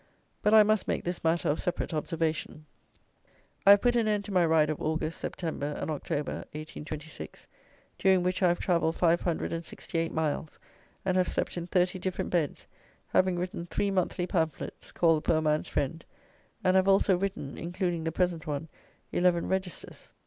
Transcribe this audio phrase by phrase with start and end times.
[0.41, 2.65] But I must make this matter of separate observation.
[3.67, 7.45] I have put an end to my Ride of August, September, and October, 1826,
[7.99, 10.57] during which I have travelled five hundred and sixty eight miles,
[11.05, 12.65] and have slept in thirty different beds,
[13.09, 16.03] having written three monthly pamphlets, called the "Poor Man's Friend,"
[16.63, 18.69] and have also written (including the present one)
[19.11, 20.11] eleven Registers.